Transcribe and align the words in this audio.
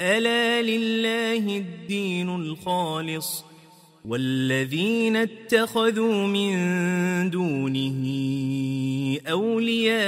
ألا 0.00 0.62
لله 0.62 1.56
الدين 1.56 2.28
الخالص 2.28 3.44
والذين 4.04 5.16
اتخذوا 5.16 6.26
من 6.26 6.50
دونه 7.30 8.00
أولياء 9.30 10.00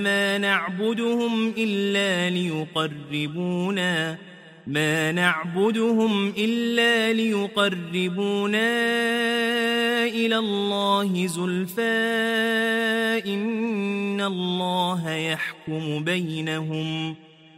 ما 0.00 0.38
نعبدهم 0.38 1.54
إلا 1.58 2.30
ليقربونا 2.30 4.18
ما 4.66 5.12
نعبدهم 5.12 6.28
إلا 6.38 7.12
ليقربونا 7.12 8.68
إلى 10.06 10.36
الله 10.38 11.26
زلفى 11.26 11.82
إن 13.26 14.20
الله 14.20 15.10
يحكم 15.10 16.04
بينهم 16.04 17.16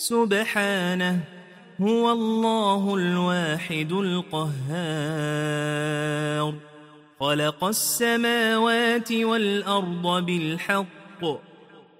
سبحانه 0.00 1.20
هو 1.80 2.12
الله 2.12 2.94
الواحد 2.94 3.92
القهار. 3.92 4.54
خلق 7.20 7.64
السماوات 7.64 9.12
والأرض 9.12 10.26
بالحق 10.26 11.40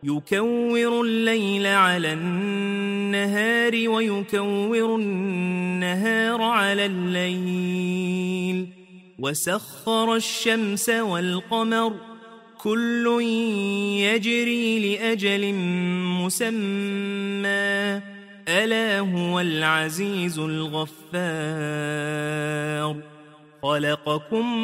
يكور 0.03 1.01
الليل 1.01 1.67
على 1.67 2.13
النهار 2.13 3.89
ويكور 3.89 4.97
النهار 4.97 6.43
على 6.43 6.87
الليل. 6.87 8.69
وسخر 9.19 10.15
الشمس 10.15 10.89
والقمر 10.89 12.10
كل 12.65 13.21
يجري 14.01 14.97
لأجل 14.97 15.55
مسمى. 16.25 18.01
ألا 18.49 18.99
هو 18.99 19.41
العزيز 19.41 20.39
الغفار. 20.39 20.91
خلقكم 23.63 24.57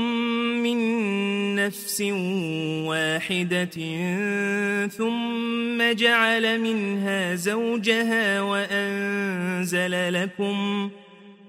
من 0.62 0.78
نفس 1.54 2.00
واحدة 2.86 3.76
ثم 4.86 5.92
جعل 5.92 6.60
منها 6.60 7.34
زوجها 7.34 8.40
وأنزل 8.40 10.22
لكم 10.22 10.90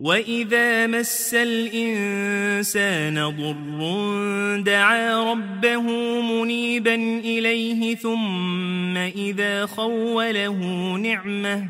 وإذا 0.00 0.86
مس 0.86 1.34
الإنسان 1.34 3.14
ضر 3.14 4.60
دعا 4.60 5.32
ربه 5.32 5.82
منيبا 6.20 6.94
إليه 7.24 7.96
ثم 7.96 8.96
إذا 8.96 9.66
خوله 9.66 10.56
نعمة 10.96 11.64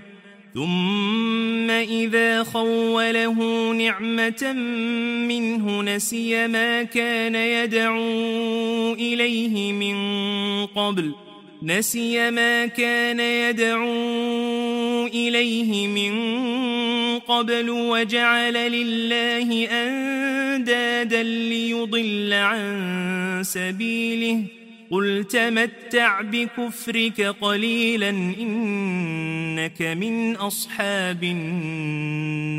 ثم 0.54 1.70
إذا 1.70 2.42
خوله 2.42 3.72
نعمة 3.72 4.52
منه 5.28 5.82
نسي 5.82 6.46
ما 6.46 6.82
كان 6.82 7.34
يدعو 7.34 8.92
إليه 8.94 9.72
من 9.72 9.96
قبل 10.66 11.12
نسي 11.62 12.30
ما 12.30 12.66
كان 12.66 13.20
يدعو 13.20 13.86
إليه 15.06 15.86
من 15.88 16.12
قبل 17.28 17.70
وجعل 17.70 18.54
لله 18.54 19.68
أندادا 19.70 21.22
ليضل 21.22 22.32
عن 22.32 23.40
سبيله. 23.44 24.44
قل 24.90 25.24
تمتع 25.24 26.20
بكفرك 26.20 27.20
قليلا 27.20 28.10
إنك 28.10 29.82
من 29.82 30.36
أصحاب 30.36 31.24
النار. 31.24 32.58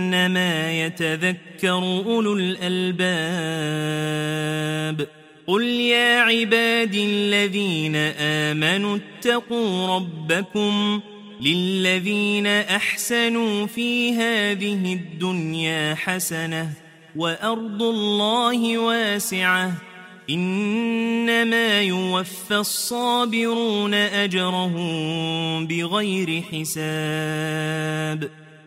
إنما 0.25 0.85
يتذكر 0.85 1.77
أولو 2.05 2.33
الألباب 2.33 2.97
قل 5.47 5.63
يا 5.63 6.19
عبادي 6.19 7.05
الذين 7.05 7.95
آمنوا 8.19 8.97
اتقوا 8.97 9.95
ربكم 9.95 11.01
للذين 11.41 12.47
أحسنوا 12.47 13.65
في 13.65 14.13
هذه 14.13 14.93
الدنيا 14.93 15.95
حسنة 15.95 16.69
وأرض 17.15 17.83
الله 17.83 18.77
واسعة 18.77 19.71
إن 20.29 21.11
إنما 21.41 21.81
يوفى 21.81 22.55
الصابرون 22.55 23.93
أجرهم 23.93 25.67
بغير 25.67 26.41
حساب 26.41 28.29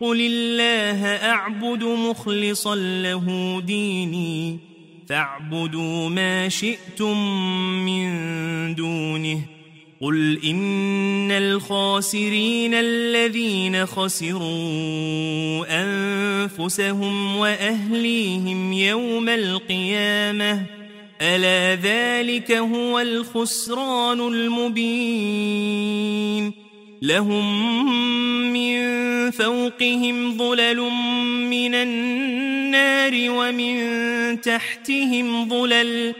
قل 0.00 0.20
الله 0.20 1.06
أعبد 1.06 1.84
مخلصا 1.84 2.74
له 2.76 3.60
ديني 3.66 4.58
فاعبدوا 5.08 6.08
ما 6.08 6.48
شئتم 6.48 7.16
من 7.84 8.74
دونه 8.74 9.40
قل 10.00 10.40
إن 10.44 11.30
الخاسرين 11.30 12.74
الذين 12.74 13.86
خسروا 13.86 15.64
أنفسهم 15.82 17.36
وأهليهم 17.36 18.72
يوم 18.72 19.28
القيامة 19.28 20.62
ألا 21.22 21.74
ذلك 21.74 22.52
هو 22.52 23.00
الخسران 23.00 24.20
المبين 24.20 25.80
لهم 27.02 28.52
من 28.52 28.80
فوقهم 29.30 30.38
ظلل 30.38 30.80
من 31.50 31.74
النار 31.74 33.12
ومن 33.14 34.40
تحتهم 34.40 35.48
ظلل. 35.48 36.14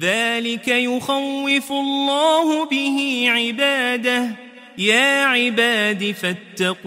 ذلك 0.00 0.68
يخوف 0.68 1.72
الله 1.72 2.64
به 2.64 3.24
عباده. 3.28 4.36
يا 4.78 5.24
عباد 5.24 6.14
فاتقون. 6.22 6.86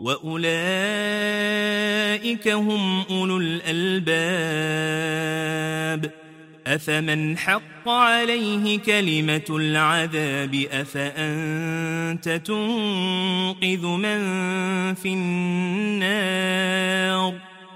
وأولئك 0.00 0.48
هم 2.48 3.04
أولو 3.10 3.38
الألباب. 3.38 4.10
أفمن 6.66 7.38
حق 7.38 7.88
عليه 7.88 8.78
كلمة 8.78 9.44
العذاب 9.50 10.64
أفأنت 10.72 12.28
تنقذ 12.28 13.86
من 13.86 14.20
في 14.94 15.08
النار؟ 15.08 16.70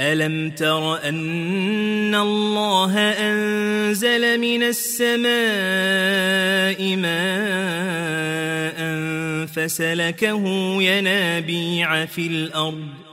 ألم 0.00 0.50
تر 0.50 1.08
أن 1.08 2.14
الله 2.14 2.98
أنزل 2.98 4.40
من 4.40 4.62
السماء 4.62 5.26
ماء 6.96 8.74
فسلكه 9.46 10.42
ينابيع 10.82 12.06
في 12.06 12.26
الأرض 12.26 13.04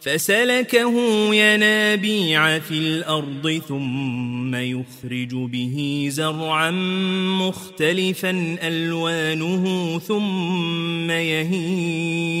فسلكه 0.00 0.94
ينابيع 1.34 2.58
في 2.58 2.74
الأرض 2.74 3.60
ثم 3.68 4.54
يخرج 4.54 5.34
به 5.34 6.08
زرعا 6.10 6.70
مختلفا 7.40 8.56
ألوانه 8.62 9.98
ثم 9.98 11.10
يهيج. 11.10 12.40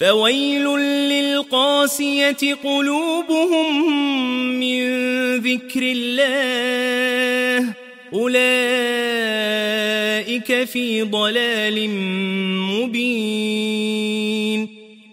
فويل 0.00 0.64
للقاسية 1.08 2.54
قلوبهم 2.64 3.90
من 4.60 4.84
ذكر 5.36 5.82
الله. 5.82 7.74
أولئك 8.12 8.38
في 10.64 11.02
ضلال 11.02 11.90
مبين. 12.70 14.68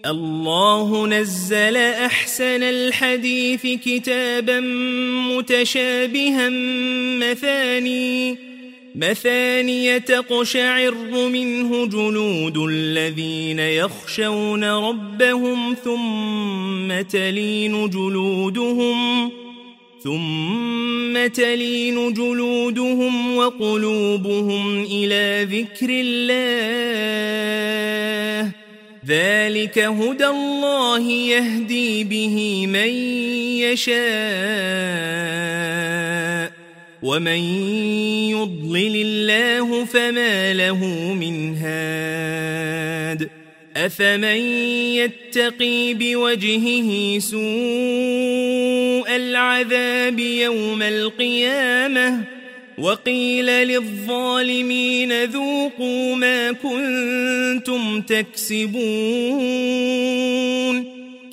الله 0.06 1.06
نزل 1.06 1.76
أحسن 1.76 2.62
الحديث 2.62 3.66
كتابا 3.66 4.60
متشابها 5.30 6.48
مثاني. 7.18 8.45
مثانية 8.96 9.98
تقشعر 9.98 10.94
منه 11.28 11.86
جلود 11.86 12.56
الذين 12.56 13.58
يخشون 13.58 14.64
ربهم 14.64 15.74
ثم 15.84 17.00
تلين 17.00 17.90
جلودهم 17.90 19.30
ثم 20.04 21.26
تلين 21.26 22.12
جلودهم 22.14 23.36
وقلوبهم 23.36 24.82
إلى 24.90 25.46
ذكر 25.50 25.88
الله. 25.90 26.46
ذلك 29.06 29.78
هدى 29.78 30.26
الله 30.26 31.10
يهدي 31.10 32.04
به 32.04 32.66
من 32.66 32.88
يشاء. 33.60 33.96
ومن 37.06 37.38
يضلل 38.30 38.96
الله 38.96 39.84
فما 39.84 40.54
له 40.54 40.84
من 41.14 41.56
هاد 41.56 43.28
أفمن 43.76 44.36
يتقي 44.96 45.94
بوجهه 45.94 47.18
سوء 47.18 49.16
العذاب 49.16 50.18
يوم 50.18 50.82
القيامة 50.82 52.24
وقيل 52.78 53.46
للظالمين 53.46 55.24
ذوقوا 55.24 56.16
ما 56.16 56.52
كنتم 56.52 58.00
تكسبون 58.00 58.96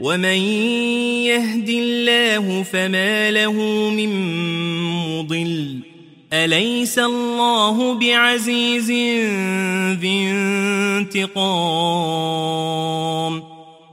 ومن 0.00 0.40
يهد 1.28 1.68
الله 1.68 2.62
فما 2.62 3.30
له 3.30 3.52
من 3.90 4.08
مضل 5.18 5.78
أليس 6.32 6.98
الله 6.98 7.94
بعزيز 7.94 8.90
ذي 10.00 10.30
انتقام 11.20 12.40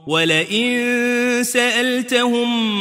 ولئن 0.06 1.42
سألتهم 1.42 2.78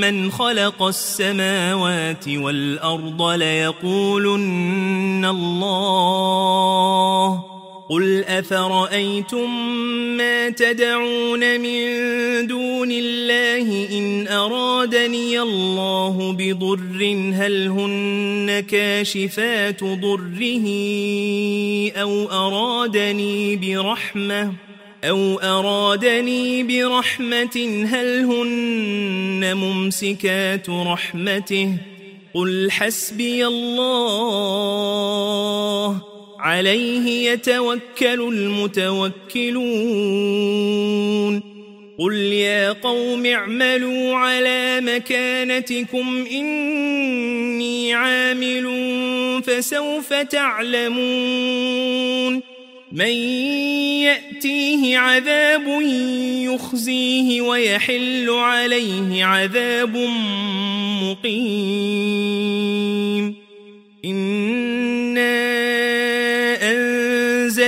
من 0.00 0.30
خلق 0.30 0.82
السماوات 0.82 2.28
والأرض 2.28 3.22
ليقولن 3.22 4.44
الله 5.24 5.90
قل 7.90 8.24
أفرأيتم 8.24 9.50
ما 10.16 10.50
تدعون 10.50 11.60
من 11.60 11.86
دون 12.46 12.90
الله 12.92 13.88
إن 13.98 14.28
أرادني 14.28 15.40
الله 15.40 16.32
بضر 16.38 17.32
هل 17.34 17.68
هن 17.68 18.60
كاشفات 18.60 19.84
ضره 19.84 20.66
أو 21.96 22.30
أرادني 22.30 23.56
برحمة 23.56 24.52
أو 25.04 25.38
أرادني 25.38 26.62
برحمة 26.62 27.86
هل 27.90 28.24
هن 28.24 29.56
ممسكات 29.56 30.70
رحمته 30.70 31.76
قل 32.34 32.70
حسبي 32.70 33.46
الله 33.46 34.99
عليه 36.50 37.30
يتوكل 37.30 37.80
المتوكلون. 38.02 39.60
قل 41.98 42.14
يا 42.14 42.72
قوم 42.72 43.26
اعملوا 43.26 44.14
على 44.14 44.80
مكانتكم 44.80 46.26
إني 46.32 47.94
عامل 47.94 48.66
فسوف 49.46 50.12
تعلمون. 50.12 51.00
من 52.92 53.14
يأتيه 54.02 54.98
عذاب 54.98 55.80
يخزيه 56.44 57.40
ويحل 57.40 58.30
عليه 58.30 59.24
عذاب 59.24 59.96
مقيم. 61.02 62.20
إِنَّا 64.04 65.50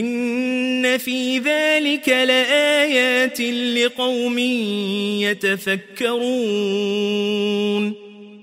إن 0.00 0.98
في 0.98 1.38
ذلك 1.38 2.08
لآيات 2.08 3.40
لقوم 3.40 4.38
يتفكرون. 5.18 6.24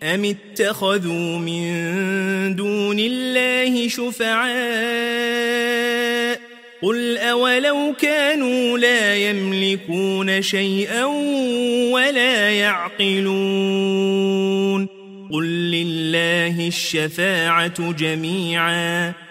أم 0.04 0.26
اتخذوا 0.26 1.38
من 1.38 2.56
دون 2.56 3.00
الله 3.00 3.88
شفعاء؟ 3.88 4.52
قل 6.82 7.18
أولو 7.18 7.94
كانوا 8.00 8.78
لا 8.78 9.16
يملكون 9.16 10.42
شيئا 10.42 11.06
ولا 11.92 12.50
يعقلون. 12.50 14.02
قل 15.32 15.46
لله 15.46 16.68
الشفاعة 16.68 17.92
جميعاً. 17.92 19.31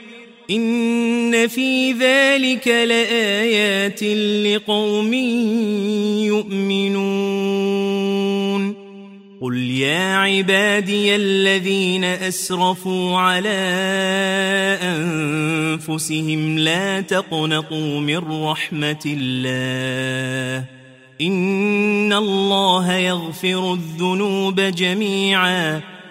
إن 0.51 1.47
في 1.47 1.91
ذلك 1.91 2.67
لآيات 2.67 4.03
لقوم 4.03 5.13
يؤمنون. 6.23 7.41
قل 9.41 9.57
يا 9.57 10.15
عبادي 10.15 11.15
الذين 11.15 12.03
أسرفوا 12.03 13.17
على 13.17 13.49
أنفسهم 14.81 16.57
لا 16.57 17.01
تقنطوا 17.01 17.99
من 17.99 18.43
رحمة 18.43 19.03
الله. 19.05 20.65
إن 21.21 22.13
الله 22.13 22.93
يغفر 22.93 23.73
الذنوب 23.73 24.61
جميعاً. 24.61 26.00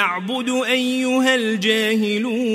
أعبد 0.00 0.48
أيها 0.70 1.34
الجاهلون. 1.34 2.50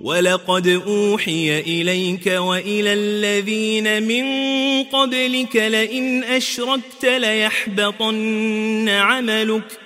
ولقد 0.00 0.82
أوحي 0.86 1.60
إليك 1.60 2.26
وإلى 2.26 2.92
الذين 2.92 4.02
من 4.02 4.24
قبلك 4.82 5.56
لئن 5.56 6.24
أشركت 6.24 7.04
ليحبطن 7.04 8.88
عملك. 8.88 9.78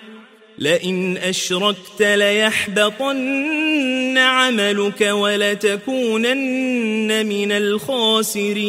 لئن 0.59 1.17
أشركت 1.17 2.01
ليحبطن 2.01 4.19
عملك 4.19 5.01
ولتكونن 5.01 6.47
من 7.27 7.53
الخاسرين. 7.53 8.69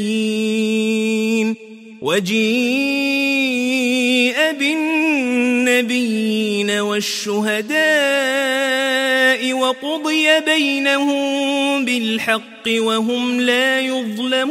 وجيء 2.03 3.51
بالنبيين 4.59 6.71
والشهداء 6.71 7.81
وقضي 9.53 10.41
بينهم 10.41 11.85
بالحق 11.85 12.69
وهم 12.69 13.41
لا 13.41 13.81
يظلمون 13.81 14.51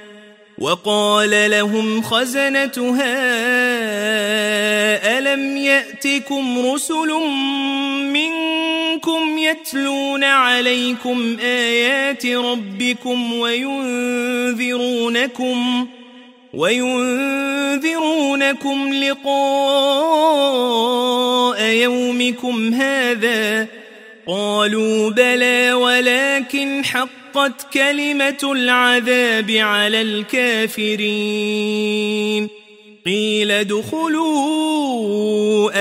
وقال 0.61 1.51
لهم 1.51 2.01
خزنتها 2.01 3.17
ألم 5.17 5.57
يأتكم 5.57 6.65
رسل 6.65 7.09
منكم 8.13 9.37
يتلون 9.37 10.23
عليكم 10.23 11.37
آيات 11.39 12.25
ربكم 12.25 13.33
وينذرونكم 13.33 14.67
وينذرونكم 16.53 17.73
لقاء 18.93 19.31
يومكم 21.63 22.73
هذا 22.73 23.67
قالوا 24.27 25.09
بلى 25.09 25.73
ولكن 25.73 26.85
حقت 27.35 27.73
كلمة 27.73 28.37
العذاب 28.43 29.51
على 29.51 30.01
الكافرين. 30.01 31.01
قيل 33.05 33.51
ادخلوا 33.51 34.23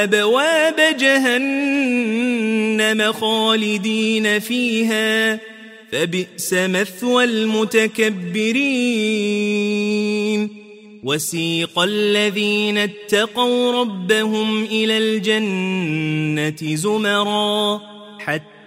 أبواب 0.03 0.97
جهنم 0.99 3.13
خالدين 3.13 4.41
فيها. 4.41 5.41
فبئس 5.93 6.53
مثوى 6.53 7.25
المتكبرين. 7.25 8.21
وسيق 11.05 11.79
الذين 11.79 12.79
اتقوا 12.79 13.73
ربهم 13.73 14.65
إلى 14.65 14.99
الجنة 14.99 16.77
زمرًا 16.77 17.81
حتى 18.19 18.60